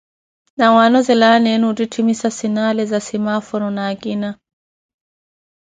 [0.57, 4.29] N ́wanozele aana enu ottitthimisa sinali za simaforo na kiina.